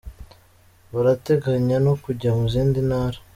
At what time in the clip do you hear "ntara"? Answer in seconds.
2.89-3.19